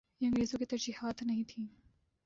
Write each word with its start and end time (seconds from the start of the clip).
یہ 0.21 0.27
انگریزوں 0.27 0.59
کی 0.59 0.65
ترجیحات 0.65 1.23
نہیں 1.23 1.43
تھیں۔ 1.47 1.67